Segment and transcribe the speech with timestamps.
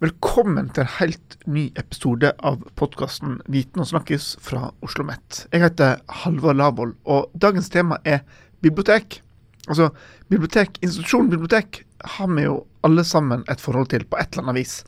[0.00, 5.42] Velkommen til en helt ny episode av podkasten Viten og snakkes fra Oslo OsloMet.
[5.52, 8.22] Jeg heter Halvor Lavoll, og dagens tema er
[8.64, 9.18] bibliotek.
[9.66, 9.90] Altså,
[10.32, 11.82] bibliotek, Institusjonen bibliotek
[12.14, 14.78] har vi jo alle sammen et forhold til på et eller annet vis.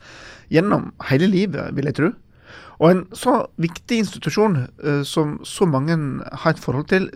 [0.49, 2.11] Gjennom hele livet, vil jeg tro.
[2.81, 7.11] Og en så viktig institusjon uh, som så mange har et forhold til,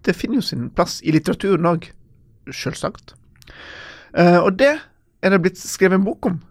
[0.00, 1.92] det finner jo sin plass i litteraturen òg,
[2.48, 3.18] sjølsagt.
[4.16, 4.78] Uh, og det
[5.20, 6.44] er det blitt skrevet en bok om.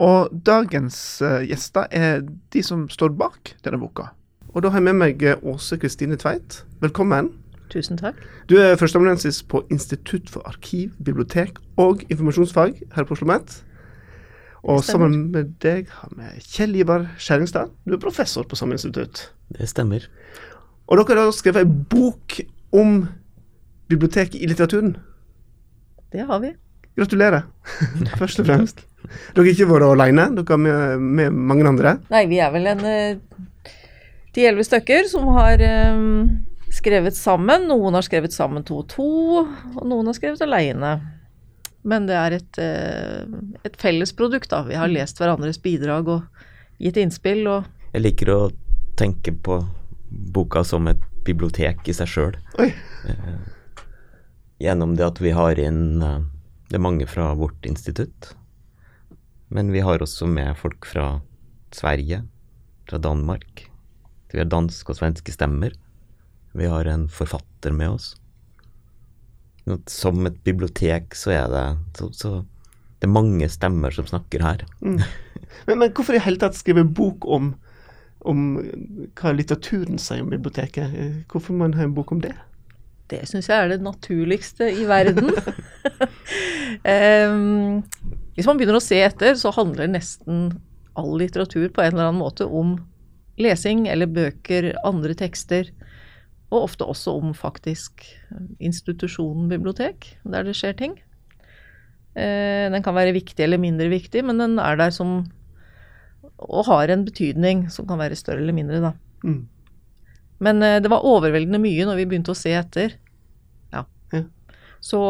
[0.00, 4.10] Og dagens uh, gjester er de som står bak denne boka.
[4.50, 6.64] Og da har jeg med meg eh, Åse Kristine Tveit.
[6.82, 7.28] Velkommen.
[7.70, 8.16] Tusen takk.
[8.50, 13.60] Du er førsteamanuensis på Institutt for arkiv, bibliotek og informasjonsfag her på Oslo OsloMet.
[14.64, 17.70] Og sammen med deg har vi Kjell Ivar Skjæringstad.
[17.86, 19.28] Du er professor på samme institutt.
[19.52, 20.08] Det stemmer.
[20.88, 22.40] Og dere har skrevet en bok
[22.72, 23.04] om
[23.88, 24.96] biblioteket i litteraturen.
[26.12, 26.56] Det har vi.
[26.98, 27.46] Gratulerer,
[28.20, 28.86] først og fremst.
[29.08, 31.96] Dere har ikke vært alene, dere er med, med, mange andre?
[32.12, 33.18] Nei, vi er vel en eh,
[34.36, 35.62] ti-elleve stykker som har
[35.94, 36.28] um,
[36.74, 37.66] skrevet sammen.
[37.70, 39.08] Noen har skrevet sammen to og to,
[39.44, 40.94] og noen har skrevet alene.
[41.82, 44.62] Men det er et, uh, et fellesprodukt, da.
[44.68, 46.46] Vi har lest hverandres bidrag og
[46.80, 48.40] gitt innspill og Jeg liker å
[49.00, 49.58] tenke på
[50.10, 52.36] boka som et bibliotek i seg sjøl.
[52.60, 53.40] Uh,
[54.60, 56.20] gjennom det at vi har inn uh,
[56.68, 58.34] Det er mange fra vårt institutt
[59.50, 61.20] men vi har også med folk fra
[61.74, 62.22] Sverige,
[62.88, 63.66] fra Danmark.
[64.30, 65.74] Vi har danske og svenske stemmer.
[66.54, 68.12] Vi har en forfatter med oss.
[69.90, 71.64] Som et bibliotek så er det
[71.98, 72.32] så, så
[73.00, 74.64] det er mange stemmer som snakker her.
[74.80, 75.00] Mm.
[75.66, 77.54] Men, men, hvorfor i hele tatt skrive bok om,
[78.28, 78.46] om
[79.18, 80.94] hva litteraturen sier om biblioteket?
[81.30, 82.36] Hvorfor må man ha en bok om det?
[83.10, 85.32] Det syns jeg er det naturligste i verden.
[86.86, 87.80] um,
[88.36, 90.48] Hvis man begynner å se etter, så handler nesten
[90.98, 92.76] all litteratur på en eller annen måte om
[93.40, 95.70] lesing eller bøker, andre tekster,
[96.50, 98.04] og ofte også om faktisk
[98.58, 100.96] institusjonen bibliotek, der det skjer ting.
[102.18, 105.22] Eh, den kan være viktig eller mindre viktig, men den er der som
[106.40, 108.92] og har en betydning som kan være større eller mindre, da.
[109.24, 109.44] Mm.
[110.40, 112.96] Men eh, det var overveldende mye når vi begynte å se etter.
[114.80, 115.00] Så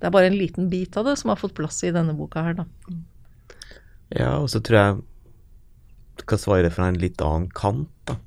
[0.00, 2.42] det er bare en liten bit av det som har fått plass i denne boka
[2.42, 2.66] her, da.
[4.10, 4.98] Ja, og så tror jeg
[6.18, 8.18] du kan svare fra en litt annen kant, da.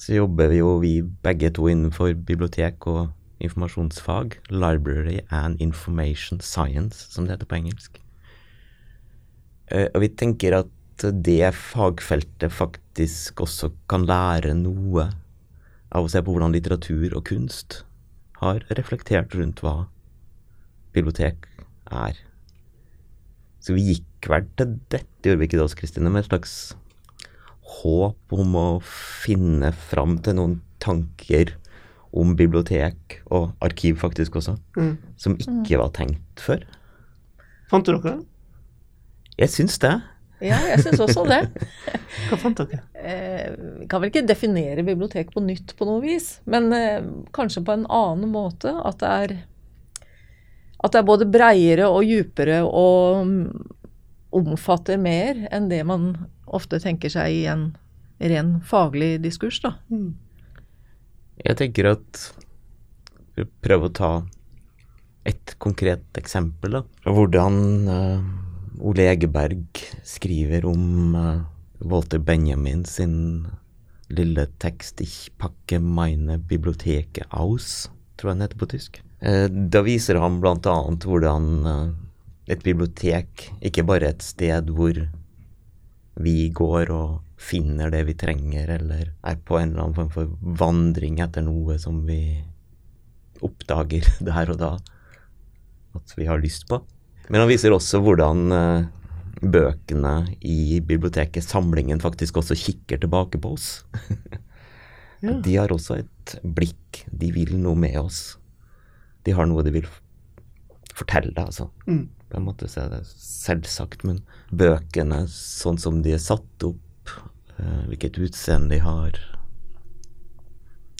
[0.00, 3.12] Så jobber vi jo vi begge to innenfor bibliotek og
[3.44, 4.34] informasjonsfag.
[4.50, 8.00] Library and Information Science, som det heter på engelsk.
[9.70, 15.06] Eh, og vi tenker at det fagfeltet faktisk også kan lære noe
[15.92, 17.82] av å se på hvordan litteratur og kunst
[18.42, 19.86] har reflektert rundt hva
[20.92, 21.46] bibliotek
[21.92, 22.18] er.
[23.62, 26.54] Så vi gikk vel til dette, gjorde vi ikke det også, Kristine, med et slags
[27.78, 31.54] håp om å finne fram til noen tanker
[32.12, 34.94] om bibliotek, og arkiv faktisk også, mm.
[35.16, 36.66] som ikke var tenkt før.
[37.70, 38.18] Fant du dere det?
[39.40, 39.94] Jeg syns det.
[40.42, 41.40] Ja, jeg syns også det.
[42.28, 42.80] Hva fant dere?
[42.98, 47.04] Eh, vi kan vel ikke definere bibliotek på nytt på noe vis, men eh,
[47.34, 48.72] kanskje på en annen måte.
[48.82, 49.36] At det er,
[50.82, 53.46] at det er både breiere og djupere og mm,
[54.42, 56.12] omfatter mer enn det man
[56.52, 57.70] ofte tenker seg i en
[58.22, 59.76] ren faglig diskurs, da.
[59.92, 60.12] Mm.
[61.42, 62.26] Jeg tenker at
[63.38, 64.12] vi prøver å ta
[65.28, 66.82] et konkret eksempel, da.
[67.06, 68.18] Hvordan uh,
[68.82, 71.42] Ole Egeberg skriver om uh,
[71.78, 73.46] Walter Benjamin sin
[74.10, 79.02] lille tekst 'Ich packe meine biblioteket aus', tror jeg den heter på tysk.
[79.22, 80.74] Uh, da viser han bl.a.
[81.06, 81.92] hvordan uh,
[82.50, 84.98] et bibliotek ikke bare et sted hvor
[86.18, 90.34] vi går og finner det vi trenger, eller er på en eller annen form for
[90.42, 92.42] vandring etter noe som vi
[93.42, 94.72] oppdager der og da
[95.94, 96.82] at vi har lyst på.
[97.28, 98.86] Men han viser også hvordan uh,
[99.42, 100.14] bøkene
[100.46, 103.68] i biblioteket, samlingen, faktisk også kikker tilbake på oss.
[105.24, 105.36] ja.
[105.44, 107.04] De har også et blikk.
[107.10, 108.22] De vil noe med oss.
[109.26, 109.88] De har noe de vil
[110.92, 111.70] fortelle, altså.
[111.86, 112.08] Mm.
[112.32, 117.16] På en måte så er det selvsagt, men bøkene sånn som de er satt opp,
[117.58, 119.18] uh, hvilket utseende de har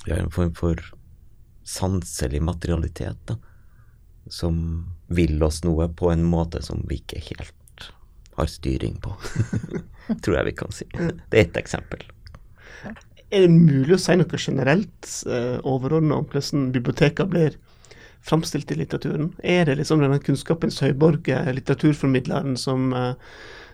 [0.02, 0.80] De har en form for
[1.62, 3.36] sanselig materialitet, da
[4.30, 7.88] som vil oss noe på en måte som vi ikke helt
[8.38, 9.14] har styring på.
[10.24, 10.86] Tror jeg vi kan si.
[10.92, 12.04] Det er ett eksempel.
[13.32, 17.58] Er det mulig å si noe generelt eh, overordna om hvordan bibliotekene blir
[18.22, 19.32] framstilt i litteraturen?
[19.42, 23.14] Er det liksom denne kunnskapens høyborg, litteraturformidleren, som eh,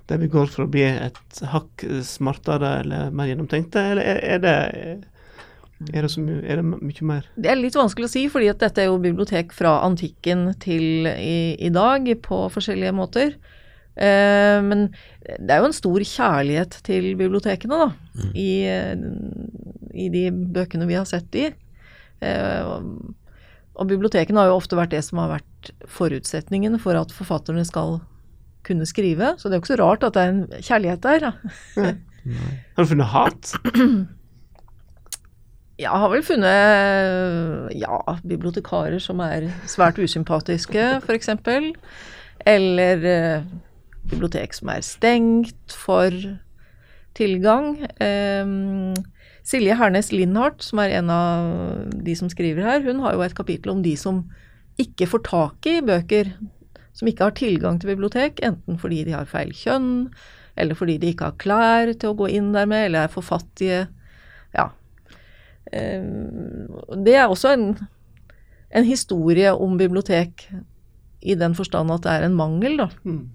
[0.08, 4.44] der vi går for å bli et hakk smartere eller mer gjennomtenkte, eller er, er
[4.44, 4.58] det
[5.78, 7.26] er det, mye, er det, mye, mer?
[7.38, 11.06] Det er litt vanskelig å si, fordi at dette er jo bibliotek fra antikken til
[11.06, 13.36] i, i dag på forskjellige måter.
[13.94, 14.88] Eh, men
[15.22, 17.88] det er jo en stor kjærlighet til bibliotekene, da.
[18.18, 18.34] Mm.
[18.34, 18.50] I,
[19.94, 20.24] I, de
[20.58, 21.46] bøkene vi har sett de.
[22.26, 22.74] Eh,
[23.78, 28.00] og bibliotekene har jo ofte vært det som har vært forutsetningen for at forfatterne skal
[28.66, 29.36] kunne skrive.
[29.38, 31.30] Så det er jo ikke så rart at det er en kjærlighet der.
[31.78, 31.96] Ja.
[32.74, 33.54] Har du funnet hat?
[35.78, 41.30] Jeg har vel funnet ja, bibliotekarer som er svært usympatiske, f.eks.
[42.48, 43.44] Eller eh,
[44.10, 46.10] bibliotek som er stengt for
[47.14, 47.76] tilgang.
[48.02, 48.50] Eh,
[49.46, 53.36] Silje Hernes Lindhardt, som er en av de som skriver her, hun har jo et
[53.38, 54.24] kapittel om de som
[54.82, 56.34] ikke får tak i bøker.
[56.98, 60.10] Som ikke har tilgang til bibliotek, enten fordi de har feil kjønn,
[60.58, 63.22] eller fordi de ikke har klær til å gå inn der med, eller er for
[63.22, 63.86] fattige.
[64.58, 64.72] Ja,
[65.68, 67.66] det er også en,
[68.70, 70.46] en, historie om bibliotek
[71.20, 72.88] i den forstand at det er en mangel, da.
[73.04, 73.26] Mm.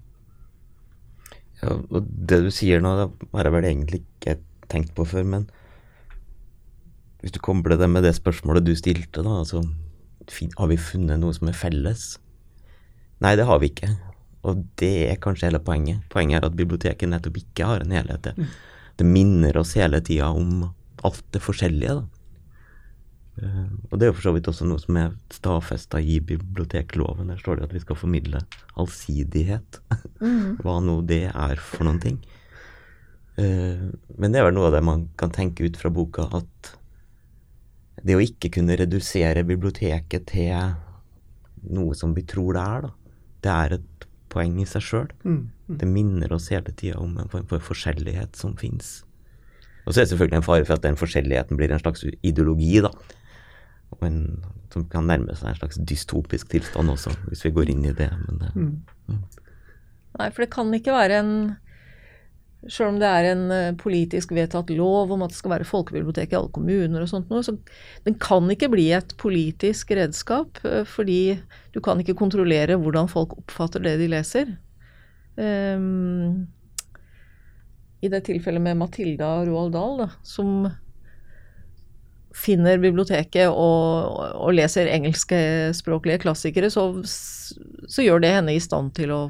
[1.62, 4.38] Ja, og det du sier nå, det har jeg vel egentlig ikke
[4.72, 5.46] tenkt på før, men
[7.22, 9.62] hvis du kobler det med det spørsmålet du stilte, da, altså
[10.58, 12.18] har vi funnet noe som er felles?
[13.24, 13.90] Nei, det har vi ikke.
[14.44, 16.02] Og det er kanskje hele poenget.
[16.12, 18.26] Poenget er at biblioteket nettopp ikke har en helhet.
[18.26, 18.50] Det, mm.
[19.00, 20.66] det minner oss hele tida om
[21.04, 21.96] alt det forskjellige.
[22.00, 22.13] da.
[23.34, 27.32] Uh, og det er jo for så vidt også noe som er stadfesta i bibliotekloven.
[27.32, 28.44] Der står det at vi skal formidle
[28.78, 29.80] allsidighet.
[30.20, 30.60] Mm.
[30.62, 32.20] Hva nå det er for noen ting.
[33.34, 36.74] Uh, men det er vel noe av det man kan tenke ut fra boka, at
[38.04, 40.76] det å ikke kunne redusere biblioteket til
[41.74, 45.10] noe som vi tror det er, da, det er et poeng i seg sjøl.
[45.24, 45.40] Mm.
[45.66, 45.76] Mm.
[45.80, 49.00] Det minner oss hele tida om en form for forskjellighet som fins.
[49.84, 52.78] Og så er det selvfølgelig en fare for at den forskjelligheten blir en slags ideologi,
[52.84, 52.92] da
[53.94, 54.20] og en,
[54.72, 58.10] som kan nærme seg en slags dystopisk tilstand også, hvis vi går inn i det.
[58.40, 58.72] det mm.
[59.08, 59.20] Mm.
[60.18, 61.36] Nei, for det kan ikke være en
[62.64, 66.32] Sjøl om det er en eh, politisk vedtatt lov om at det skal være folkebibliotek
[66.32, 67.52] i alle kommuner og sånt noe, så
[68.06, 71.36] den kan ikke bli et politisk redskap, eh, fordi
[71.74, 74.54] du kan ikke kontrollere hvordan folk oppfatter det de leser.
[75.36, 76.46] Um,
[78.00, 80.64] I det tilfellet med Matilda Roald Dahl, da, som
[82.34, 89.14] finner biblioteket og, og leser engelskspråklige klassikere, så, så, gjør det henne i stand til
[89.14, 89.22] å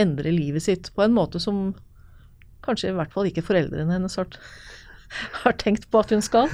[0.00, 1.70] endre livet sitt på en måte som
[2.66, 4.38] kanskje i hvert fall ikke foreldrene hennes har,
[5.42, 6.50] har tenkt på at hun skal.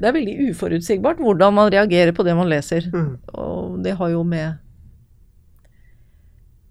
[0.00, 2.88] Det er veldig uforutsigbart hvordan man reagerer på det man leser.
[2.92, 3.14] Mm.
[3.32, 4.58] Og det har jo med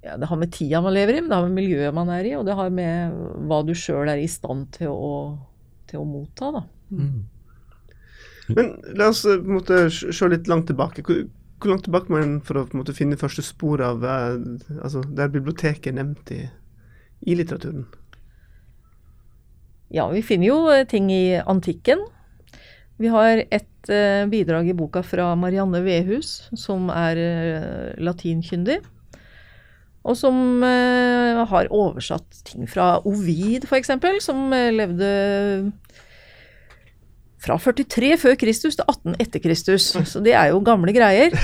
[0.06, 2.30] ja, det har med tida man lever i, men det har med miljøet man er
[2.30, 3.18] i, og det har med
[3.50, 5.12] hva du sjøl er i stand til å,
[5.90, 6.54] til å motta.
[6.56, 6.64] da.
[6.94, 7.28] Mm.
[8.56, 11.04] Men la oss eh, måte se litt langt tilbake.
[11.06, 11.24] Hvor,
[11.60, 14.38] hvor langt tilbake må en for å måte, finne første spor av eh,
[14.80, 16.44] altså, der biblioteket er nevnt i,
[17.28, 17.88] i litteraturen?
[19.94, 22.06] Ja, vi finner jo eh, ting i antikken.
[23.00, 28.82] Vi har et uh, bidrag i boka fra Marianne Vehus, som er uh, latinkyndig.
[30.04, 33.94] Og som uh, har oversatt ting fra Ovid, f.eks.,
[34.26, 35.14] som levde
[37.40, 39.92] fra 43 før Kristus til 18 etter Kristus.
[40.12, 41.36] Så det er jo gamle greier.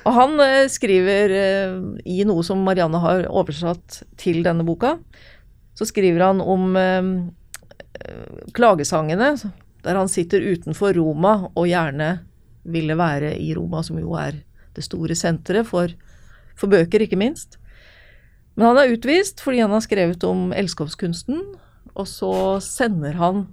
[0.00, 1.74] Og han eh, skriver eh,
[2.08, 4.96] i noe som Marianne har oversatt til denne boka,
[5.76, 7.10] så skriver han om eh,
[8.56, 9.34] klagesangene,
[9.84, 12.14] der han sitter utenfor Roma og gjerne
[12.70, 14.42] ville være i Roma, som jo er
[14.76, 15.92] det store senteret for,
[16.56, 17.58] for bøker, ikke minst.
[18.56, 21.44] Men han er utvist fordi han har skrevet om elskovskunsten,
[21.92, 22.32] og så
[22.64, 23.46] sender han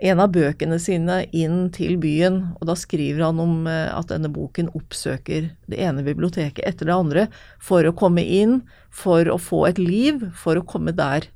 [0.00, 4.30] en av bøkene sine inn til byen, og da skriver han om eh, at denne
[4.32, 7.26] boken oppsøker det ene biblioteket etter det andre
[7.60, 11.28] for å komme inn, for å få et liv, for å komme der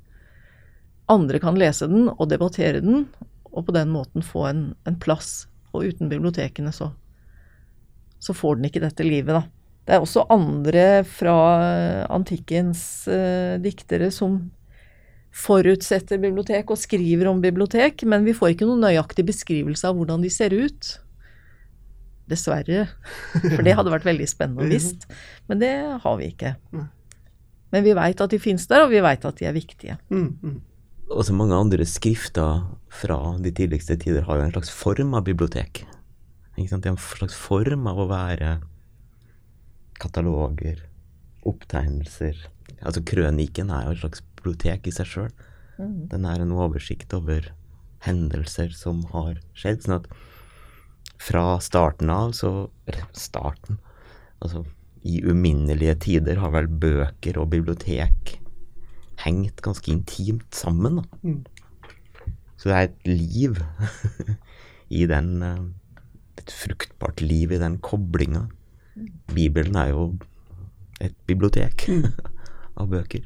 [1.11, 3.05] andre kan lese den og debattere den,
[3.53, 5.45] og på den måten få en, en plass.
[5.75, 6.89] Og uten bibliotekene så,
[8.19, 9.45] så får den ikke dette livet, da.
[9.85, 11.35] Det er også andre fra
[12.09, 14.47] antikkens eh, diktere som
[15.35, 20.23] forutsetter bibliotek og skriver om bibliotek, men vi får ikke noen nøyaktig beskrivelse av hvordan
[20.23, 20.91] de ser ut.
[22.31, 22.87] Dessverre.
[23.35, 25.03] For det hadde vært veldig spennende å visst.
[25.49, 25.73] Men det
[26.05, 26.55] har vi ikke.
[27.73, 29.97] Men vi veit at de fins der, og vi veit at de er viktige.
[31.11, 35.27] Og så mange andre skrifter fra de tidligste tider har jo en slags form av
[35.27, 35.83] bibliotek.
[36.55, 38.55] De har en slags form av å være
[39.99, 40.79] kataloger,
[41.45, 42.39] opptegnelser.
[42.79, 45.31] Altså krøniken er jo en slags bibliotek i seg sjøl.
[45.77, 47.49] Den er en oversikt over
[48.05, 49.83] hendelser som har skjedd.
[49.83, 50.07] Sånn at
[51.21, 52.67] fra starten av så
[53.15, 53.79] starten
[54.43, 54.65] Altså
[55.07, 58.35] i uminnelige tider har vel bøker og bibliotek
[59.23, 60.99] hengt ganske intimt sammen.
[60.99, 61.05] Da.
[61.23, 61.45] Mm.
[62.57, 63.61] Så det er et liv
[64.99, 65.65] i den eh,
[66.35, 68.41] Et fruktbart liv i den koblinga.
[69.33, 70.01] Bibelen er jo
[71.01, 71.87] et bibliotek
[72.79, 73.23] av bøker.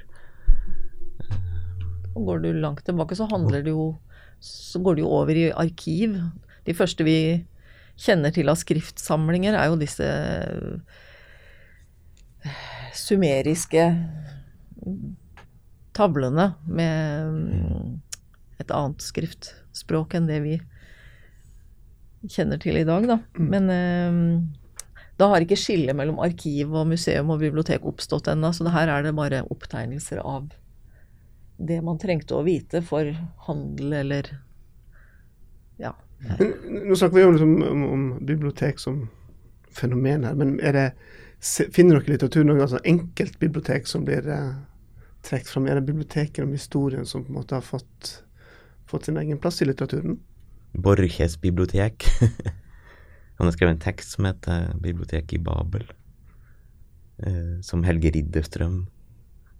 [2.15, 3.97] Og går du langt tilbake, så handler det jo
[4.39, 6.15] Så går det jo over i arkiv.
[6.65, 7.45] De første vi
[7.99, 10.79] kjenner til av skriftsamlinger, er jo disse eh,
[12.95, 13.83] sumeriske
[15.99, 17.99] tavlene med mm,
[18.63, 20.55] et annet skriftspråk enn det vi
[22.31, 23.19] kjenner til i dag, da.
[23.35, 24.23] Men eh,
[25.19, 28.91] da har ikke skillet mellom arkiv og museum og bibliotek oppstått ennå, så det her
[28.95, 30.47] er det bare opptegnelser av
[31.59, 33.09] det man trengte å vite for
[33.47, 34.29] handel eller
[35.79, 35.93] ja.
[36.19, 36.53] Men
[36.87, 39.07] Nå snakker vi jo liksom om, om bibliotek som
[39.75, 40.87] fenomen her, men er det,
[41.75, 44.55] finner dere i litteraturen noen altså enkeltbibliotek som blir eh,
[45.27, 45.67] trukket fram?
[45.67, 48.11] Er det biblioteker om historien som på en måte har fått,
[48.89, 50.17] fått sin egen plass i litteraturen?
[50.73, 52.07] Borges bibliotek.
[53.39, 55.87] Han har skrevet en tekst som heter 'Biblioteket i Babel',
[57.23, 58.87] eh, som Helge Ridderstrøm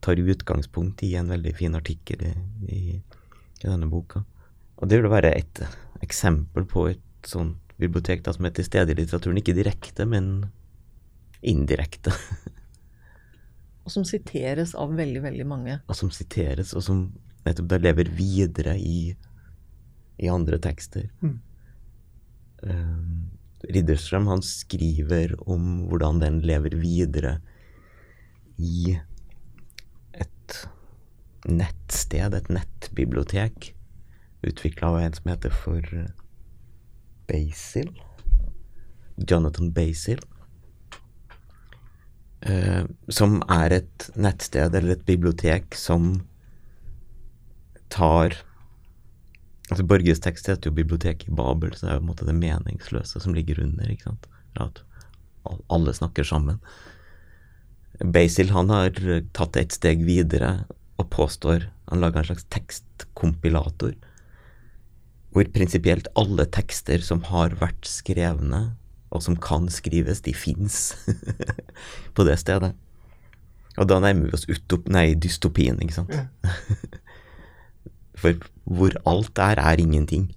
[0.04, 2.34] tar utgangspunkt i en veldig fin artikkel i,
[2.68, 2.82] i,
[3.62, 4.24] i denne boka.
[4.80, 5.64] Og det vil være et
[6.06, 10.50] eksempel på et sånt bibliotek da, som er til stede i litteraturen, ikke direkte, men
[11.40, 12.12] indirekte,
[13.90, 15.80] Og som siteres av veldig, veldig mange.
[15.90, 17.00] og som siteres, og som
[17.42, 19.16] nettopp da lever videre i,
[20.22, 21.08] i andre tekster.
[21.26, 21.38] Mm.
[22.70, 23.32] Um,
[23.66, 27.40] Ridderstrøm han skriver om hvordan den lever videre
[28.62, 28.94] i
[30.50, 33.74] et nettsted, et nettbibliotek,
[34.46, 36.12] utvikla av en som heter for eh,
[37.30, 37.92] Basil.
[39.30, 40.22] Jonathan Basil.
[42.40, 46.22] Uh, som er et nettsted eller et bibliotek som
[47.92, 48.38] tar
[49.70, 52.26] Altså Borges tekst heter jo 'Biblioteket i Babel', så det er jo på en måte
[52.26, 53.92] det meningsløse som ligger under.
[53.92, 54.26] ikke sant?
[54.56, 54.82] At
[55.70, 56.58] alle snakker sammen.
[58.00, 60.64] Basil han har eh, tatt det et steg videre
[61.00, 63.96] og påstår Han lager en slags tekstkompilator
[65.34, 68.74] hvor prinsipielt alle tekster som har vært skrevne,
[69.14, 70.96] og som kan skrives, de fins
[72.16, 72.74] på det stedet.
[73.78, 76.14] Og da nærmer vi oss utop, nei, dystopien, ikke sant?
[76.14, 76.26] Ja.
[78.20, 80.32] For hvor alt er, er ingenting.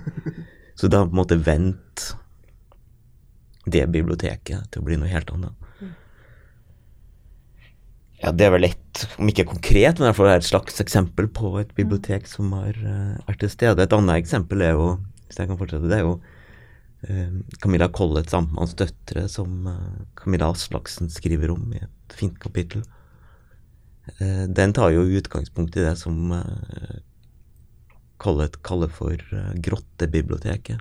[0.78, 2.06] Så da på en måte vent
[3.70, 5.59] det biblioteket til å bli noe helt annet.
[8.20, 11.30] Ja, det er vel ett, om ikke konkret, men i hvert fall et slags eksempel
[11.32, 13.80] på et bibliotek som har eh, vært til stede.
[13.86, 14.90] Et annet eksempel er jo,
[15.24, 16.18] hvis jeg kan fortsette, det er jo
[17.08, 17.30] eh,
[17.62, 22.84] Camilla Collets Amtmanns døtre, som eh, Camilla Aslaksen skriver om i et fint kapittel.
[24.18, 26.32] Den tar jo utgangspunkt i det som
[28.18, 29.20] Collett kaller for
[29.62, 30.80] Grottebiblioteket.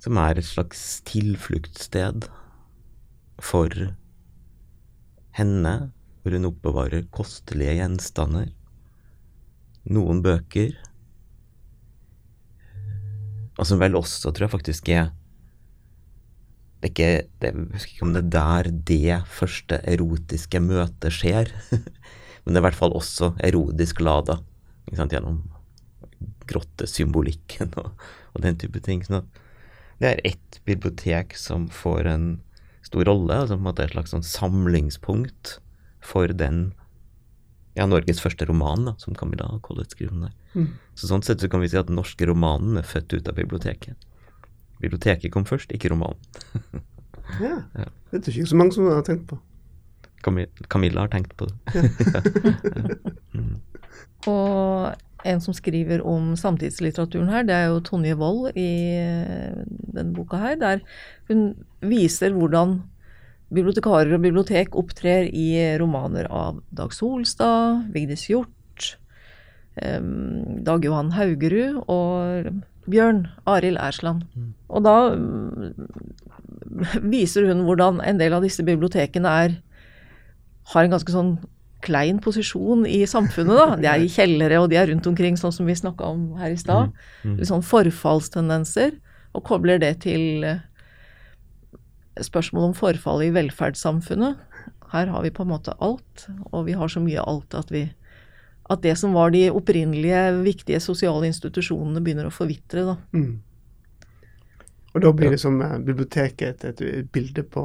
[0.00, 2.24] Som er et slags tilfluktssted
[3.44, 3.74] for
[5.36, 5.74] henne,
[6.22, 8.50] hvor hun oppbevarer kostelige gjenstander,
[9.86, 10.74] noen bøker,
[13.56, 15.12] og som vel også, tror jeg faktisk er
[16.76, 21.14] det er ikke, det, Jeg husker ikke om det er der det første erotiske møtet
[21.14, 21.48] skjer,
[22.44, 24.36] men det er i hvert fall også erotisk lada,
[24.92, 25.40] sant, gjennom
[26.46, 27.90] grottesymbolikken og,
[28.34, 29.02] og den type ting.
[29.06, 29.42] sånn at
[29.98, 32.26] det er ett bibliotek som får en
[32.86, 35.44] stor rolle, altså på en måte et slags sånn samlingspunkt
[36.06, 36.58] for den
[37.76, 40.34] ja, Norges første roman, da, som Camilla Collett skriver om der.
[40.54, 40.68] Mm.
[40.96, 43.36] Så sånn sett så kan vi si at den norske romanen er født ut av
[43.36, 43.96] biblioteket.
[44.80, 46.20] Biblioteket kom først, ikke romanen.
[47.42, 47.56] Ja.
[48.12, 49.34] Det er ikke så mange som har tenkt på.
[50.70, 51.56] Camilla har tenkt på det.
[54.30, 58.68] Og en som skriver om samtidslitteraturen her, det er jo Tonje Wold i
[59.00, 59.62] eh,
[59.96, 60.84] denne boka her, der
[61.30, 61.48] hun
[61.80, 62.80] viser hvordan
[63.54, 65.48] bibliotekarer og bibliotek opptrer i
[65.80, 68.52] romaner av Dag Solstad, Vigdis Hjort,
[69.76, 72.48] Dag Johan Haugerud og
[72.88, 74.22] Bjørn Arild Ersland.
[74.72, 75.74] Og da mm,
[77.12, 79.58] viser hun hvordan en del av disse bibliotekene er
[80.72, 81.36] har en ganske sånn
[81.84, 83.56] klein posisjon i samfunnet.
[83.56, 83.76] da.
[83.80, 86.54] De er i kjellere, og de er rundt omkring, sånn som vi snakka om her
[86.54, 86.94] i stad.
[87.24, 87.36] Mm.
[87.40, 88.96] Litt sånn forfallstendenser,
[89.36, 90.64] og kobler det til eh,
[92.24, 94.42] spørsmål om forfallet i velferdssamfunnet.
[94.92, 97.88] Her har vi på en måte alt, og vi har så mye alt at vi
[98.66, 102.82] at det som var de opprinnelige viktige sosiale institusjonene, begynner å forvitre.
[102.82, 102.96] da.
[103.14, 103.36] Mm.
[104.96, 107.62] Og da blir det som biblioteket et, et bilde på,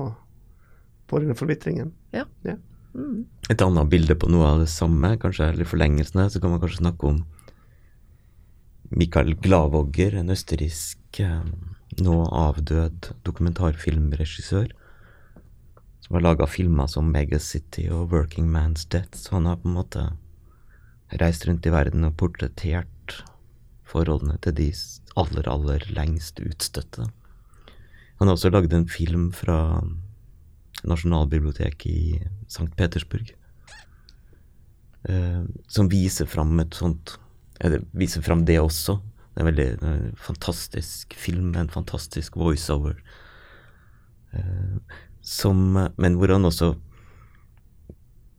[1.10, 1.90] på denne forvitringen.
[2.14, 2.28] Ja.
[2.46, 2.60] Ja.
[2.94, 3.26] Mm.
[3.50, 6.84] Et annet bilde på noe av det samme, kanskje eller forlengelsene, så kan man kanskje
[6.84, 7.22] snakke om
[8.92, 11.46] Mikael Glavogger, en østerriksk eh,
[12.04, 14.74] nå avdød dokumentarfilmregissør,
[16.02, 19.16] som har laga filmer som Megacity og Working Man's Death.
[19.16, 20.06] Så han har på en måte
[21.22, 23.22] reist rundt i verden og portrettert
[23.88, 24.70] forholdene til de
[25.20, 27.08] aller, aller lengst utstøtte.
[28.20, 29.82] Han har også lagd en film fra
[30.88, 32.70] Nasjonalbiblioteket i St.
[32.78, 33.36] Petersburg.
[35.10, 37.18] eh, som viser fram et sånt
[37.60, 39.00] Eller viser fram det også.
[39.34, 42.98] Det er en veldig en fantastisk film en fantastisk voiceover.
[44.34, 44.78] Eh,
[45.22, 46.76] som Men hvor han også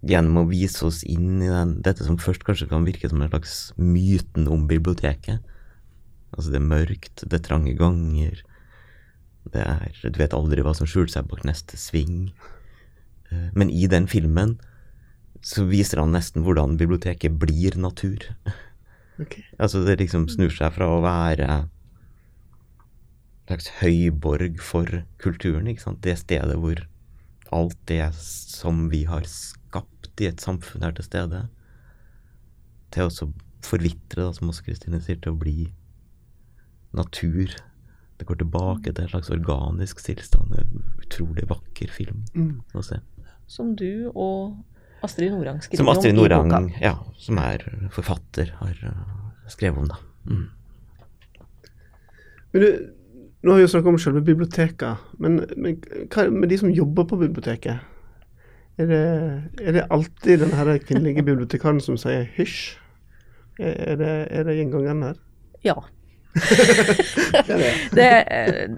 [0.02, 3.30] gjennom å vise oss inn i den, dette som først kanskje kan virke som en
[3.30, 5.38] slags myten om biblioteket.
[6.32, 8.42] Altså det er mørkt, det er trange ganger,
[9.50, 12.32] det er Du vet aldri hva som skjuler seg bak neste sving.
[13.30, 14.58] Eh, Men i den filmen
[15.42, 18.28] så viser han nesten hvordan biblioteket blir natur.
[19.18, 19.42] Okay.
[19.58, 21.70] Altså det liksom snur seg fra å være en
[23.50, 26.00] slags høyborg for kulturen, ikke sant.
[26.04, 26.84] Det stedet hvor
[27.52, 31.42] alt det som vi har skapt i et samfunn er til stede.
[32.94, 33.28] Til å
[33.66, 35.72] forvitre, da, som også Kristine sier, til å bli
[36.96, 37.52] natur.
[38.22, 40.52] Det går tilbake til en slags organisk tilstand.
[40.54, 42.62] En utrolig vakker film Mm.
[42.72, 43.00] å se.
[43.50, 44.62] Som du og
[45.02, 46.44] Astrid Norang skriver Som Astrid om i boka.
[46.44, 49.96] Norang, ja, som er forfatter, har uh, skrevet om, da.
[50.30, 50.50] Mm.
[52.52, 52.92] Men du,
[53.42, 55.80] nå har vi jo snakket om selve biblioteket, men, men
[56.14, 57.80] hva med de som jobber på biblioteket?
[58.78, 59.02] Er det,
[59.62, 62.76] er det alltid den her kvinnelige bibliotekaren som sier hysj?
[63.58, 65.18] Er er det, er det gjengangeren her?
[65.64, 65.74] Ja.
[67.98, 68.70] Det eh,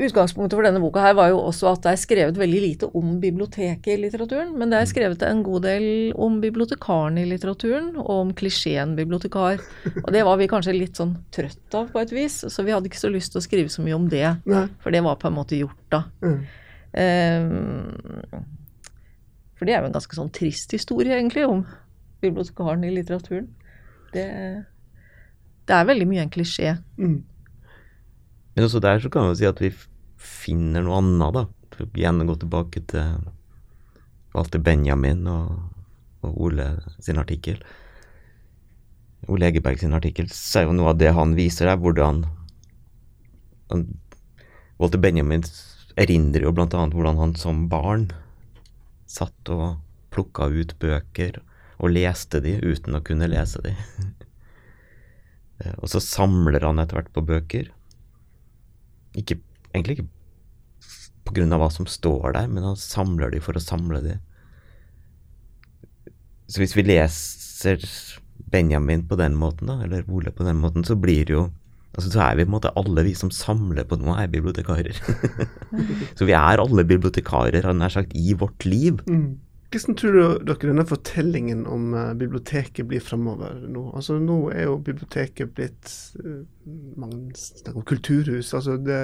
[0.00, 3.16] utgangspunktet for denne boka her var jo også at det er skrevet veldig lite om
[3.22, 5.86] biblioteket i litteraturen, men det er skrevet en god del
[6.20, 9.60] om bibliotekaren i litteraturen, og om klisjeen bibliotekar.
[10.04, 12.90] Og det var vi kanskje litt sånn trøtt av på et vis, så vi hadde
[12.90, 14.66] ikke så lyst til å skrive så mye om det, Nei.
[14.82, 16.04] for det var på en måte gjort da.
[16.24, 16.40] Mm.
[16.90, 18.48] Um,
[19.54, 21.66] For det er jo en ganske sånn trist historie, egentlig, om
[22.24, 23.50] bibliotekaren i litteraturen.
[24.14, 24.26] Det,
[25.70, 26.74] det er veldig mye en klisjé.
[26.98, 27.20] Mm.
[28.56, 29.70] Men også der så kan man si at vi
[30.18, 31.44] finner noe annet, da.
[31.96, 33.20] Gjerne gå tilbake til
[34.34, 35.60] Walter Benjamin og,
[36.26, 36.66] og Ole
[36.98, 37.62] sin artikkel.
[39.30, 42.24] Ole Egeberg sin artikkel, så er jo noe av det han viser der, hvordan
[43.70, 43.86] han,
[44.82, 45.44] Walter Benjamin
[46.00, 48.08] erindrer jo blant annet hvordan han som barn
[49.10, 49.78] satt og
[50.10, 51.38] plukka ut bøker
[51.78, 53.76] og leste de uten å kunne lese de.
[55.60, 57.70] Eh, og så samler han etter hvert på bøker.
[59.18, 59.40] Ikke,
[59.74, 60.10] egentlig ikke
[61.30, 64.16] av hva som står der, men han samler de for å samle de.
[66.50, 67.84] Så hvis vi leser
[68.50, 71.48] Benjamin på den måten, da, eller Ole på den måten, så blir det jo
[71.90, 74.94] Altså, så er vi på en måte alle vi som samler på noe, er bibliotekarer.
[76.18, 79.00] så vi er alle bibliotekarer, han nær sagt, i vårt liv.
[79.10, 79.40] Mm.
[79.70, 83.84] Hvordan tror dere denne fortellingen om eh, biblioteket blir fremover nå?
[83.94, 86.42] Altså Nå er jo biblioteket blitt eh,
[86.98, 88.50] Mange snakker om kulturhus.
[88.54, 89.00] altså det,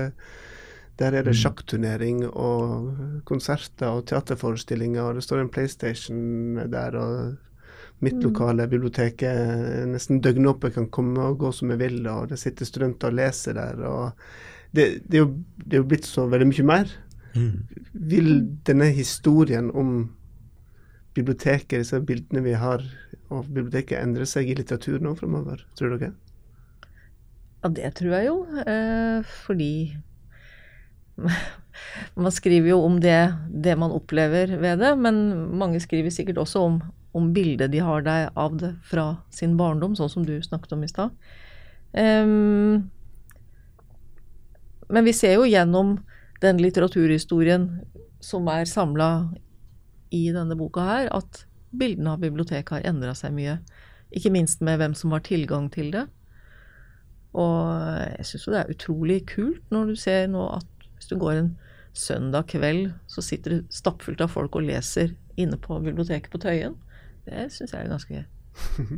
[0.99, 7.37] Der er det sjakkturnering og konserter og teaterforestillinger, og det står en PlayStation der, og
[8.01, 12.41] mitt lokale bibliotek er nesten døgnåpent, kan komme og gå som jeg vil, og det
[12.41, 13.85] sitter studenter og leser der.
[13.85, 14.13] og
[14.73, 16.97] det, det, er jo, det er jo blitt så veldig mye mer.
[17.93, 18.31] Vil
[18.65, 19.99] denne historien om
[21.17, 22.85] biblioteket, disse bildene vi har
[23.33, 26.13] og biblioteket, endrer seg i litteratur nå fremover, tror dere?
[27.65, 29.73] Ja, det tror jeg jo, eh, fordi
[32.23, 33.19] man skriver jo om det,
[33.51, 35.25] det man opplever ved det, men
[35.59, 36.79] mange skriver sikkert også om,
[37.17, 40.85] om bildet de har deg av det fra sin barndom, sånn som du snakket om
[40.85, 41.17] i stad.
[44.87, 45.97] Men vi ser jo gjennom
[46.43, 47.69] den litteraturhistorien
[48.21, 49.09] som er samla
[50.15, 51.45] i denne boka her, at
[51.77, 53.59] bildene av biblioteket har endra seg mye.
[54.15, 56.07] Ikke minst med hvem som har tilgang til det.
[57.37, 57.69] Og
[58.17, 61.41] jeg syns jo det er utrolig kult når du ser nå at hvis du går
[61.41, 61.51] en
[61.97, 66.77] søndag kveld, så sitter det stappfullt av folk og leser inne på biblioteket på Tøyen.
[67.27, 68.23] Det syns jeg er ganske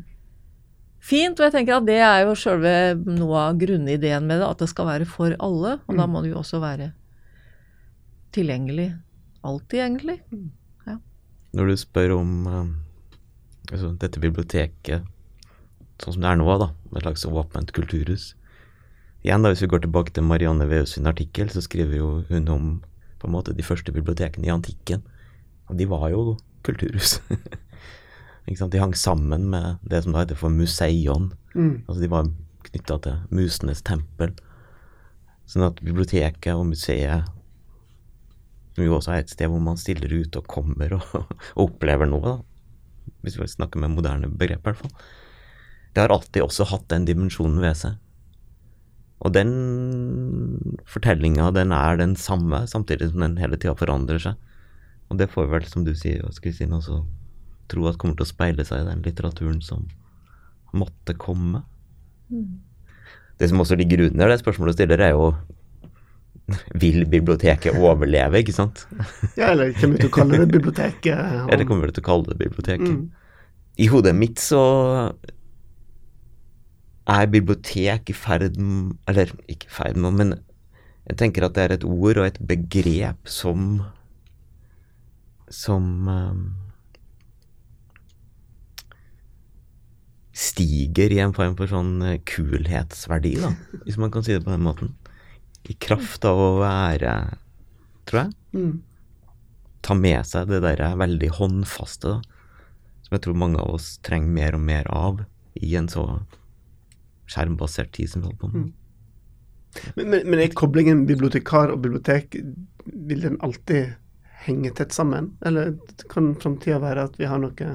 [1.11, 1.39] fint.
[1.39, 2.75] Og jeg tenker at det er jo sjølve
[3.07, 5.79] noe av grunnideen med det, at det skal være for alle.
[5.87, 6.93] Og da må det jo også være
[8.37, 8.93] tilgjengelig
[9.47, 10.19] alltid, egentlig.
[11.57, 12.67] Når du spør om eh,
[13.73, 15.07] altså, dette biblioteket
[15.99, 18.35] sånn som det er nå, da, et slags åpent kulturhus
[19.27, 22.45] Igjen, da, hvis vi går tilbake til Marianne Veus sin artikkel, så skriver jo hun
[22.55, 22.67] om
[23.19, 25.03] på en måte de første bibliotekene i antikken.
[25.67, 27.19] Og de var jo kulturhus.
[28.49, 31.33] De hang sammen med det som da heter for museion.
[31.53, 31.83] Mm.
[31.85, 32.31] Altså de var
[32.65, 34.33] knytta til musenes tempel.
[35.45, 37.29] Sånn at biblioteket og museet,
[38.79, 41.15] som jo også er et sted hvor man stiller ut og kommer og,
[41.59, 42.37] og opplever noe, da.
[43.27, 44.95] hvis vi snakker med moderne begrep, i hvert fall,
[45.95, 47.97] det har alltid også hatt den dimensjonen ved seg.
[49.19, 49.51] Og den
[50.87, 54.37] fortellinga, den er den samme, samtidig som den hele tida forandrer seg.
[55.11, 57.01] Og det får vi vel, som du sier, Kristin, også
[57.73, 59.89] tro at kommer til å speile seg i den litteraturen som
[60.77, 61.65] måtte komme.
[63.41, 65.33] Det som også ligger under det spørsmålet du stiller, er jo
[66.83, 68.87] vil biblioteket overleve, ikke sant?
[69.37, 71.25] Ja, eller kommer vi til å kalle det biblioteket?
[71.53, 72.89] Eller kommer du til å kalle det biblioteket?
[72.89, 73.09] Mm.
[73.79, 74.63] I hodet mitt så
[77.09, 78.59] er bibliotek i ferd
[79.09, 80.35] Eller ikke i ferd med, men
[81.09, 83.85] jeg tenker at det er et ord og et begrep som
[85.49, 86.43] Som um,
[90.37, 93.55] stiger i en form for sånn kulhetsverdi, da,
[93.87, 94.93] hvis man kan si det på den måten.
[95.69, 97.15] I kraft av å være,
[98.09, 98.81] tror jeg, Mm.
[99.83, 102.21] ta med seg det der veldig håndfaste, da,
[103.05, 105.25] som jeg tror mange av oss trenger mer og mer av
[105.61, 106.23] i en så
[107.29, 108.73] skjermbasert tid som vi holder på med.
[109.97, 112.37] Men, men, men er koblingen bibliotekar og bibliotek,
[112.87, 113.95] vil den alltid
[114.47, 115.35] henge tett sammen?
[115.45, 115.77] Eller
[116.09, 117.75] kan framtida være at vi har noe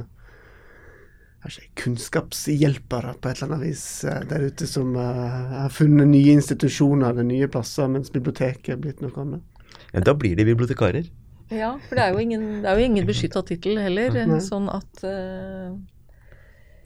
[1.43, 6.37] kanskje kunnskapshjelpere på et eller annet vis eh, der ute som eh, har funnet nye
[6.37, 9.65] institusjoner eller nye plasser, mens biblioteket er blitt noe annet?
[9.91, 11.09] Ja, da blir de bibliotekarer.
[11.53, 14.15] Ja, for det er jo ingen, det er jo ingen beskytta tittel heller.
[14.15, 14.39] Nei.
[14.41, 15.75] Sånn at uh...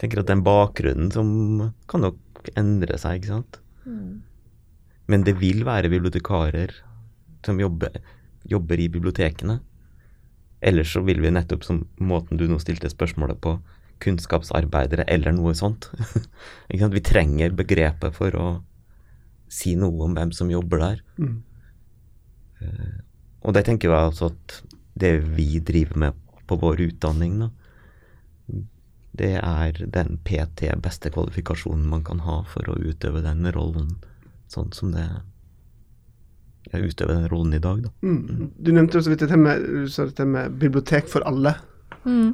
[0.02, 1.30] Tenker at den bakgrunnen som
[1.90, 3.62] kan nok endre seg, ikke sant.
[3.86, 4.12] mm,
[5.10, 6.74] Men det vil være bibliotekarer
[7.46, 7.96] som jobber,
[8.50, 9.60] jobber i bibliotekene.
[10.60, 13.56] Ellers så vil vi nettopp, som måten du nå stilte spørsmålet på,
[14.02, 15.90] kunnskapsarbeidere eller noe sånt.
[16.70, 16.96] ikke sant?
[16.96, 18.48] Vi trenger begrepet for å
[19.52, 21.04] si noe om hvem som jobber der.
[21.18, 21.36] Mm.
[23.46, 24.58] Og det tenker jeg altså at
[24.98, 27.50] det vi driver med på vår utdanning, da,
[29.18, 33.96] det er den PT beste kvalifikasjonen man kan ha for å utøve den rollen
[34.52, 35.06] sånn som det
[36.72, 37.92] er utøve den rollen i dag, da.
[38.04, 38.50] Mm.
[38.58, 41.54] Du nevnte jo så vidt dette med, dette med bibliotek for alle.
[42.04, 42.32] mm.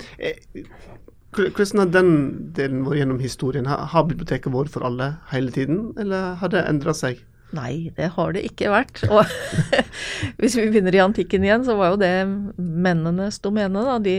[1.34, 2.10] Hvordan har den
[2.54, 3.66] delen vært gjennom historien?
[3.66, 7.22] Har, biblioteket vært for alle hele tiden, eller har det endra seg?
[7.54, 9.02] Nei, det har det ikke vært.
[9.10, 9.22] Og
[10.40, 12.14] hvis vi begynner i antikken igjen, så var jo det
[12.58, 13.98] mennenes domene, da.
[14.02, 14.16] De,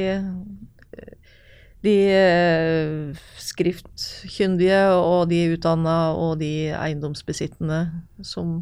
[1.85, 7.81] de eh, skriftkyndige og de utdanna og de eiendomsbesittende
[8.23, 8.57] som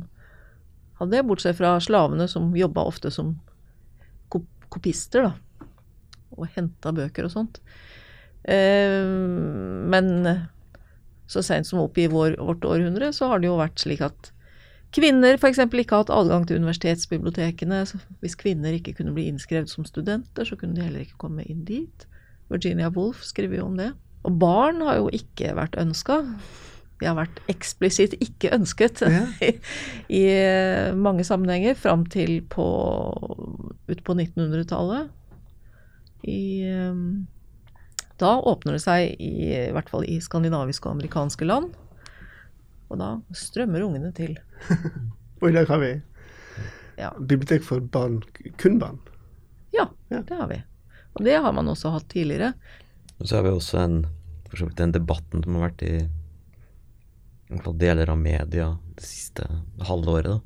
[1.02, 3.36] hadde bortsett fra slavene som jobba ofte som
[4.74, 5.68] kopister, da.
[6.34, 7.60] Og henta bøker og sånt.
[8.44, 9.04] Eh,
[9.94, 10.10] men
[11.34, 14.32] så seint som opp i vår, vårt århundre, så har det jo vært slik at
[14.94, 15.62] kvinner f.eks.
[15.66, 17.84] ikke har hatt adgang til universitetsbibliotekene.
[17.90, 21.46] Så hvis kvinner ikke kunne bli innskrevet som studenter, så kunne de heller ikke komme
[21.48, 22.06] inn dit.
[22.52, 23.94] Virginia Woolf skriver jo om det.
[24.28, 26.22] Og barn har jo ikke vært ønska.
[27.02, 29.26] De har vært eksplisitt ikke ønsket Ja.
[29.48, 29.56] i,
[30.14, 30.24] i
[30.96, 32.68] mange sammenhenger fram til på,
[33.90, 35.10] ut på 1900-tallet.
[36.30, 37.02] I eh,
[38.24, 41.74] Da åpner det seg, i, i hvert fall i skandinaviske og amerikanske land.
[42.94, 44.38] Og da strømmer ungene til.
[45.42, 45.94] Og i dag har vi
[46.96, 47.10] Ja.
[47.20, 48.22] bibliotek for barn,
[48.62, 49.00] kun barn.
[49.74, 50.22] Ja, Ja.
[50.22, 50.60] det har vi.
[51.18, 52.54] Og det har man også hatt tidligere.
[53.20, 53.98] Og så har vi også en,
[54.50, 55.96] for så vidt den debatten som har vært i,
[57.54, 59.46] i deler av media det siste
[59.90, 60.40] halvåret, da,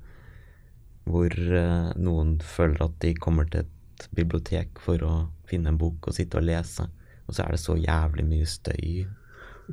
[1.08, 5.14] hvor eh, noen føler at de kommer til et bibliotek for å
[5.48, 6.88] finne en bok og sitte og lese,
[7.28, 9.06] og så er det så jævlig mye støy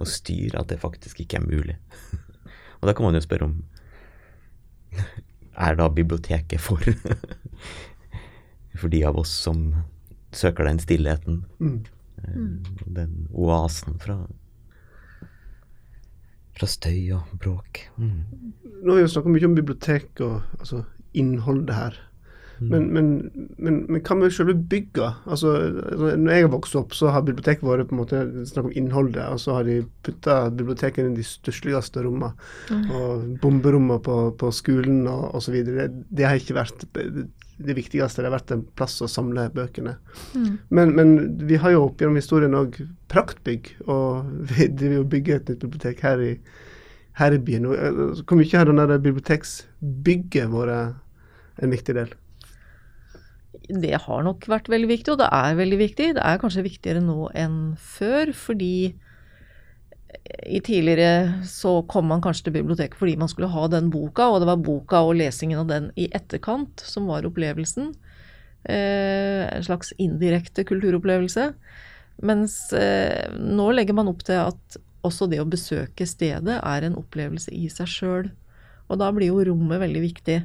[0.01, 1.77] og styr at det faktisk ikke er mulig.
[2.81, 3.57] og da kan man jo spørre om
[5.55, 6.83] er da biblioteket for
[8.79, 9.69] for de av oss som
[10.35, 11.85] søker den stillheten, Mm.
[12.25, 14.17] eh, den oasen fra
[16.55, 17.81] fra støy og bråk.
[17.99, 18.25] Mm.
[18.83, 21.97] Nå har vi jo snakka mye om bibliotek og altså, innholdet her.
[22.59, 23.07] Men, men,
[23.59, 25.11] men, men hva med selve bygga?
[25.27, 28.69] Altså, altså, når jeg har vokst opp, så har biblioteket vært på en måte snakk
[28.69, 32.33] om innholdet, og så har de putta biblioteket inn i de størsteligste rommene.
[32.95, 35.59] Og bomberommene på, på skolen og osv.
[35.67, 38.23] Det, det har ikke vært det viktigste.
[38.23, 39.97] Det har vært en plass å samle bøkene.
[40.35, 40.51] Mm.
[40.75, 41.15] Men, men
[41.49, 42.81] vi har jo opp gjennom historien òg
[43.13, 46.35] praktbygg, og vi driver og bygger et nytt bibliotek her i,
[47.21, 47.71] her i byen.
[47.75, 51.01] Eh, Hvor mye har det biblioteksbygget vært
[51.63, 52.15] en viktig del?
[53.69, 56.09] Det har nok vært veldig viktig, og det er veldig viktig.
[56.19, 58.95] Det er kanskje viktigere nå enn før, fordi
[60.45, 64.41] i tidligere så kom man kanskje til biblioteket fordi man skulle ha den boka, og
[64.41, 67.93] det var boka og lesingen av den i etterkant som var opplevelsen.
[68.65, 71.51] Eh, en slags indirekte kulturopplevelse.
[72.25, 76.97] Mens eh, nå legger man opp til at også det å besøke stedet er en
[76.97, 78.31] opplevelse i seg sjøl.
[78.89, 80.39] Og da blir jo rommet veldig viktig.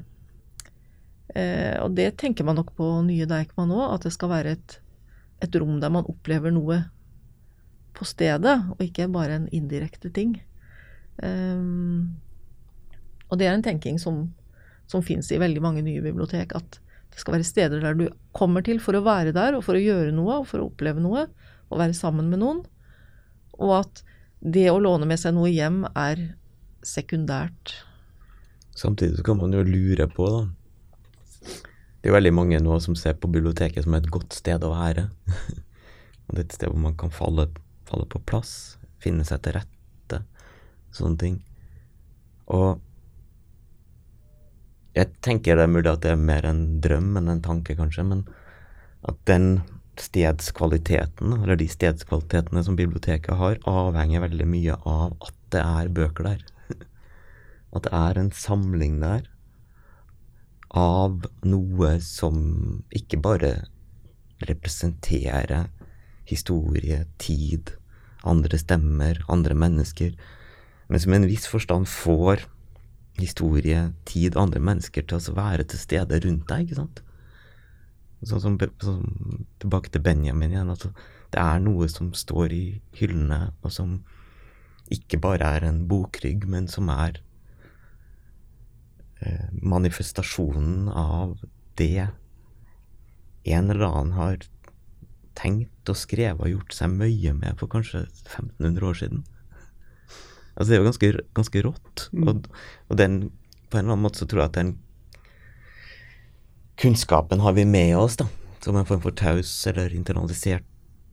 [1.38, 4.80] Eh, og det tenker man nok på nye Deichman òg, at det skal være et,
[5.46, 6.82] et rom der man opplever noe
[7.98, 10.38] på stedet, og ikke bare en indirekte ting.
[11.22, 11.64] Eh,
[13.30, 14.28] og det er en tenking som,
[14.90, 18.64] som fins i veldig mange nye bibliotek, at det skal være steder der du kommer
[18.66, 21.28] til for å være der, og for å gjøre noe, og for å oppleve noe,
[21.70, 22.64] og være sammen med noen.
[23.60, 24.04] Og at
[24.40, 26.30] det å låne med seg noe hjem er
[26.86, 27.74] sekundært.
[28.78, 30.46] Samtidig så kan man jo lure på, da.
[32.00, 35.10] Det er veldig mange nå som ser på biblioteket som et godt sted å være.
[36.28, 37.50] og det er et sted hvor man kan falle
[37.90, 40.22] falle på plass, finne seg til rette,
[40.96, 41.40] sånne ting.
[42.50, 42.80] Og
[44.98, 48.06] jeg tenker det er mulig at det er mer en drøm enn en tanke, kanskje,
[48.10, 48.24] men
[49.08, 49.62] at den
[50.00, 56.30] stedskvaliteten, eller de stedskvalitetene som biblioteket har, avhenger veldig mye av at det er bøker
[56.30, 56.46] der.
[57.76, 59.24] At det er en samling der
[60.70, 62.40] av noe som
[62.94, 63.54] ikke bare
[64.46, 65.70] representerer
[66.30, 67.74] historie, tid,
[68.28, 70.14] andre stemmer, andre mennesker,
[70.90, 72.46] men som i en viss forstand får
[73.20, 77.02] historie, tid, andre mennesker til å være til stede rundt deg, ikke sant?
[78.28, 80.72] Sånn som, sånn, tilbake til Benjamin igjen.
[80.72, 80.92] Altså,
[81.32, 82.64] det er noe som står i
[83.00, 84.00] hyllene, og som
[84.92, 87.22] ikke bare er en bokrygg, men som er
[89.62, 91.38] manifestasjonen av
[91.80, 92.08] det
[93.50, 94.44] en eller annen har
[95.40, 99.24] tenkt og skrevet og gjort seg mye med for kanskje 1500 år siden.
[100.56, 102.08] Altså Det er jo ganske, ganske rått.
[102.12, 102.28] Mm.
[102.28, 102.50] Og,
[102.90, 103.20] og, den,
[103.70, 104.74] på en eller annen måte så tror jeg at den
[106.80, 108.28] kunnskapen har vi med oss, da.
[108.64, 110.68] Som en form for taus eller internalisert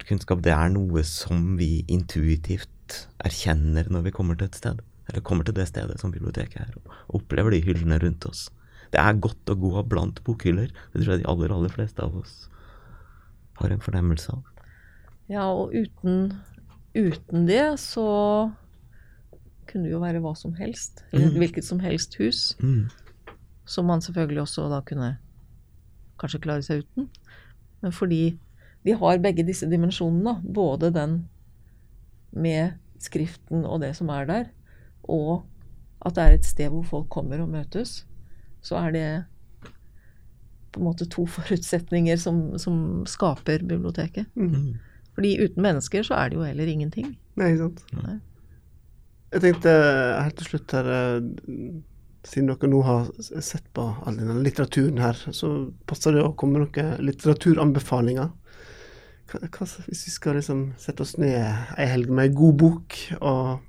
[0.07, 0.42] kunnskap.
[0.42, 4.83] Det er noe som vi intuitivt erkjenner når vi kommer til et sted.
[5.07, 8.49] Eller kommer til det stedet som biblioteket er, og opplever de hyllene rundt oss.
[8.92, 10.71] Det er godt å gå blant bokhyller.
[10.92, 12.47] Det tror jeg de aller, aller fleste av oss
[13.61, 14.45] har en fornemmelse av.
[15.33, 16.37] Ja, og uten,
[16.95, 18.07] uten det så
[19.66, 21.03] kunne det jo være hva som helst.
[21.11, 21.38] Eller mm.
[21.42, 22.49] hvilket som helst hus.
[22.62, 22.87] Mm.
[23.66, 25.16] Som man selvfølgelig også da kunne
[26.21, 27.09] kanskje klare seg uten.
[27.83, 28.37] Men fordi
[28.87, 31.25] de har begge disse dimensjonene, både den
[32.37, 34.47] med skriften og det som er der,
[35.12, 35.47] og
[36.07, 38.05] at det er et sted hvor folk kommer og møtes,
[38.64, 39.09] så er det
[40.75, 44.29] på en måte to forutsetninger som, som skaper biblioteket.
[44.35, 44.77] Mm.
[45.16, 47.14] Fordi uten mennesker så er det jo heller ingenting.
[47.40, 47.85] Nei, ikke sant.
[47.97, 48.16] Nei.
[49.35, 49.73] Jeg tenkte
[50.23, 51.16] helt til slutt her eh,
[52.27, 56.59] Siden dere nå har sett på all denne litteraturen her, så passer det å komme
[56.59, 58.33] med noen litteraturanbefalinger.
[59.31, 62.99] Hva, hva, hvis vi skal liksom sette oss ned ei helg med ei god bok,
[63.21, 63.62] og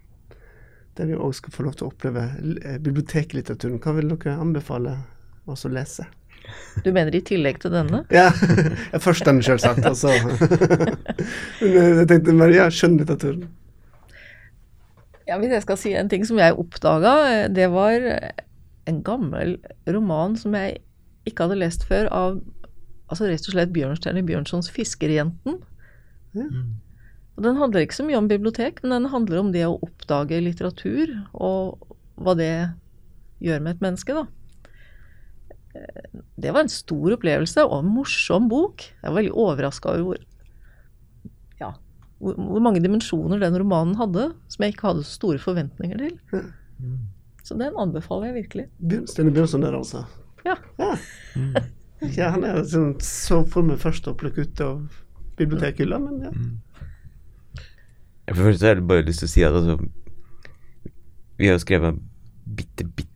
[0.98, 2.24] der vi òg skal få lov til å oppleve
[2.64, 4.96] eh, biblioteklitteraturen, hva vil dere anbefale
[5.48, 6.08] oss å lese?
[6.86, 8.04] Du mener i tillegg til denne?
[8.14, 8.30] Ja.
[9.06, 9.84] Først den, selvsagt.
[9.90, 10.14] Og så
[11.62, 13.48] Jeg tenkte mer ja, skjønnlitteraturen.
[15.28, 18.00] Ja, hvis jeg skal si en ting som jeg oppdaga, det var
[18.88, 19.58] en gammel
[19.92, 20.80] roman som jeg
[21.28, 22.38] ikke hadde lest før, av
[23.12, 25.60] altså rett og slett Bjørnstjerne Bjørnsons 'Fiskerjenten'.
[26.38, 26.48] Ja.
[27.38, 30.42] Og Den handler ikke så mye om bibliotek, men den handler om det å oppdage
[30.42, 32.52] litteratur, og hva det
[33.46, 34.26] gjør med et menneske, da
[36.38, 38.86] det var en stor opplevelse og en morsom bok.
[39.02, 40.22] Jeg var veldig overraska over hvor,
[41.62, 41.72] ja,
[42.22, 46.44] hvor, hvor, mange dimensjoner den romanen hadde, som jeg ikke hadde så store forventninger til.
[46.78, 47.00] Mm.
[47.44, 48.68] Så den anbefaler jeg virkelig.
[49.10, 50.06] Stine Bjørnson der, altså?
[50.46, 50.58] Ja.
[50.80, 50.94] ja.
[51.36, 51.58] Mm.
[52.20, 55.04] ja han er sånn, så for meg først å plukke ut av
[55.38, 56.34] bibliotekhylla, men ja.
[58.28, 59.78] For først har jeg bare lyst til å si at altså,
[61.38, 62.00] vi har jo skrevet
[62.58, 63.16] bitte, bitte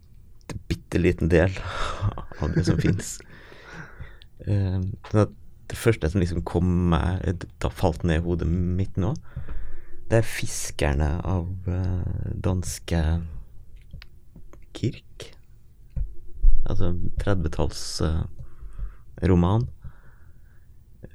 [0.68, 1.52] bitte liten del
[2.42, 3.20] av det som fins.
[4.48, 4.80] Uh,
[5.12, 9.12] det første som liksom kom meg, da falt ned i hodet mitt nå,
[10.12, 12.04] det er 'Fiskerne' av uh,
[12.36, 13.22] danske
[14.76, 15.36] Kirk.
[16.68, 16.92] Altså
[17.24, 19.62] 30-tallsroman.
[19.62, 19.68] uh.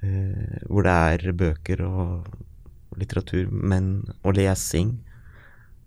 [0.02, 2.26] Eh, hvor det er bøker og
[3.00, 4.96] litteratur, men og lesing.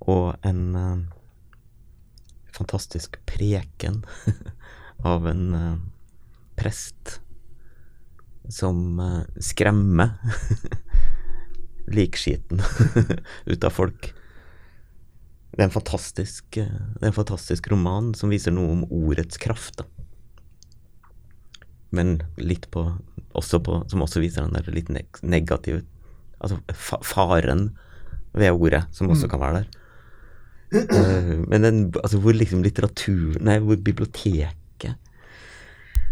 [0.09, 0.99] Og en uh,
[2.55, 4.03] fantastisk preken
[5.11, 5.73] av en uh,
[6.59, 7.19] prest
[8.49, 10.15] som uh, skremmer
[11.99, 12.61] likskiten
[13.45, 14.13] ut av folk.
[15.51, 19.81] Det er fantastisk, det er en fantastisk roman som viser noe om ordets kraft.
[19.81, 19.87] Da.
[21.89, 22.83] Men litt på,
[23.33, 24.91] også på Som også viser den der litt
[25.25, 25.87] negativt.
[26.39, 27.69] Altså fa faren
[28.33, 29.77] ved ordet, som også kan være der.
[30.69, 34.53] Uh, men den, altså hvor liksom litteratur Nei, hvor biblioteket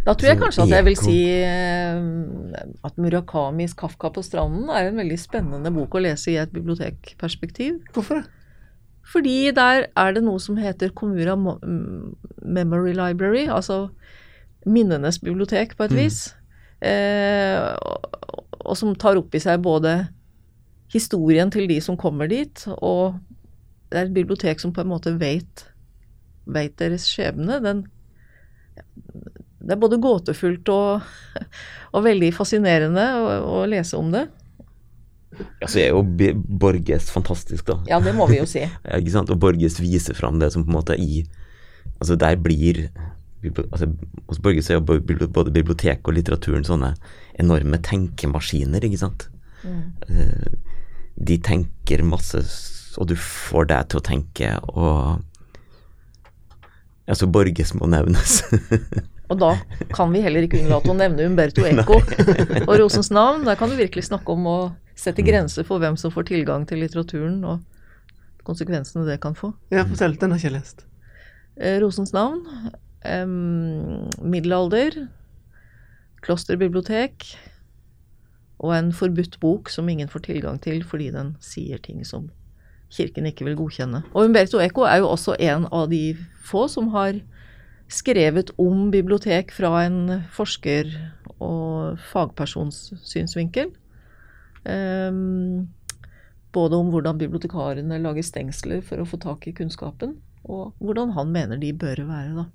[0.01, 1.99] Da tror jeg kanskje at jeg vil si eh,
[2.87, 7.81] at Murakamis 'Kafka på stranden' er en veldig spennende bok å lese i et bibliotekperspektiv.
[7.93, 8.23] Hvorfor det?
[9.11, 13.89] Fordi der er det noe som heter Komura mm, Memory Library, altså
[14.65, 16.35] minnenes bibliotek på et vis.
[16.81, 18.07] Eh, og,
[18.63, 20.07] og som tar opp i seg både
[20.93, 23.17] historien til de som kommer dit, og
[23.91, 25.67] det er et bibliotek som på en måte vet,
[26.47, 27.60] vet deres skjebne.
[27.63, 27.86] Den,
[29.63, 31.08] det er både gåtefullt og,
[31.93, 34.28] og veldig fascinerende å, å lese om det.
[35.62, 36.02] Altså er jo
[36.60, 37.78] Borges fantastisk, da.
[37.89, 38.63] Ja, det må vi jo si.
[38.88, 39.32] Ja, ikke sant?
[39.34, 41.26] Og Borges viser fram det som på en måte i
[41.97, 42.84] Altså der blir
[43.71, 43.88] altså,
[44.28, 46.91] Hos Borges er jo både biblioteket og litteraturen sånne
[47.41, 49.26] enorme tenkemaskiner, ikke sant.
[49.65, 50.66] Eh,
[51.17, 52.41] De tenker masse,
[52.97, 55.23] og du får deg til å tenke, og
[57.08, 58.41] Altså, Borges må nevnes.
[59.32, 59.53] Og da
[59.95, 62.01] kan vi heller ikke unnlate å nevne Umberto Eco
[62.65, 63.45] og Rosens navn.
[63.47, 64.58] Der kan du virkelig snakke om å
[64.95, 69.53] sette grenser for hvem som får tilgang til litteraturen, og konsekvensene det kan få.
[69.71, 70.15] Ja, fortell.
[70.19, 70.84] Den har ikke jeg lest.
[71.56, 72.43] Eh, Rosens navn,
[73.08, 75.08] Um, middelalder,
[76.25, 77.27] klosterbibliotek
[78.58, 82.30] og en forbudt bok som ingen får tilgang til fordi den sier ting som
[82.93, 84.04] kirken ikke vil godkjenne.
[84.13, 86.15] Og Umberto Eco er jo også en av de
[86.48, 87.20] få som har
[87.91, 90.96] skrevet om bibliotek fra en forsker-
[91.38, 93.72] og fagpersons synsvinkel.
[94.67, 95.67] Um,
[96.52, 100.17] både om hvordan bibliotekarene lager stengsler for å få tak i kunnskapen,
[100.48, 102.46] og hvordan han mener de bør være, da.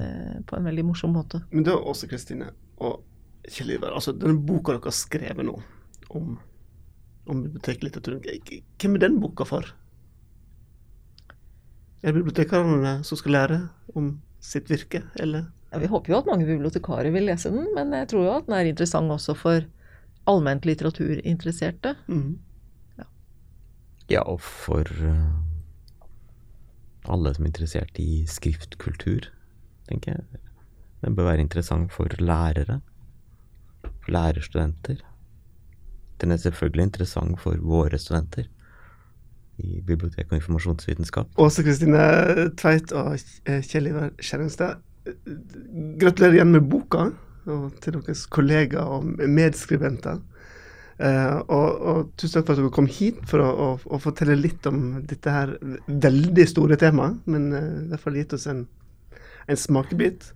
[0.00, 1.42] Eh, på en veldig morsom måte.
[1.52, 3.04] Men du også, Kristine og
[3.52, 5.56] Kjell Ivar, altså denne boka dere har skrevet nå
[6.16, 6.36] om,
[7.30, 8.22] om biblioteklitteraturen,
[8.80, 9.68] hvem er den boka for?
[12.02, 13.60] Er det bibliotekarene som skal lære
[13.98, 15.48] om sitt virke, eller?
[15.72, 18.46] Ja, vi håper jo at mange bibliotekarer vil lese den, men jeg tror jo at
[18.46, 19.64] den er interessant også for
[20.30, 21.96] allment litteraturinteresserte.
[22.06, 22.38] Mm.
[24.10, 25.32] Ja, og for eh,
[27.10, 29.26] alle som er interessert i skriftkultur,
[29.90, 30.42] tenker jeg.
[31.02, 32.80] Den bør være interessant for lærere,
[34.08, 35.02] lærerstudenter.
[36.20, 38.46] Den er selvfølgelig interessant for våre studenter
[39.58, 41.28] i bibliotek og informasjonsvitenskap.
[41.40, 42.00] Åse Kristine
[42.60, 43.16] Tveit og
[43.64, 45.36] Kjell Ivar Skjæringstad, eh,
[46.00, 47.10] gratulerer igjen med boka,
[47.46, 50.18] og til deres kollegaer og medskribenter.
[50.96, 54.32] Uh, og, og tusen takk for at dere kom hit for å, å, å fortelle
[54.40, 55.50] litt om dette her
[55.86, 58.62] veldig store temaet, men uh, i hvert fall gitt oss en,
[59.44, 60.30] en smakebit.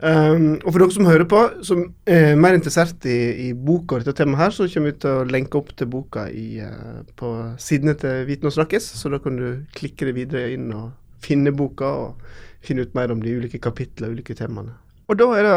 [0.00, 4.04] Um, og for dere som hører på, som er mer interessert i, i boka og
[4.04, 7.32] dette temaet her, så kommer vi til å lenke opp til boka i, uh, på
[7.60, 11.52] sidene til Viten og snakkes, så da kan du klikke deg videre inn og finne
[11.52, 12.30] boka og
[12.64, 14.72] finne ut mer om de ulike kapitlene og ulike temaene.
[15.10, 15.54] Og da er det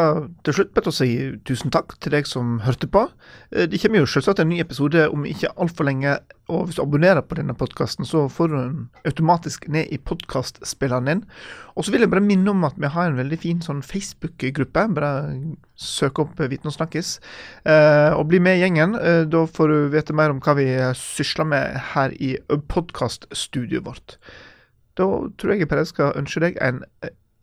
[0.47, 1.07] til slutt bedt å si
[1.45, 3.03] tusen takk til deg som hørte på.
[3.53, 6.15] Eh, Det kommer jo selvsagt en ny episode om ikke altfor lenge,
[6.49, 11.05] og hvis du abonnerer på denne podkasten, så får du den automatisk ned i podkastspilleren
[11.05, 11.21] din.
[11.77, 14.87] Og så vil jeg bare minne om at vi har en veldig fin sånn Facebook-gruppe.
[14.97, 15.13] Bare
[15.77, 17.19] søk opp Viten og snakkes,
[17.65, 18.95] eh, og bli med i gjengen.
[18.97, 20.65] Eh, Da får du vite mer om hva vi
[20.97, 24.17] sysler med her i podkaststudioet vårt.
[24.95, 25.03] Da
[25.37, 26.83] tror jeg jeg skal ønske deg en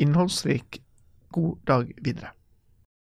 [0.00, 0.80] innholdsrik
[1.30, 2.34] god dag videre.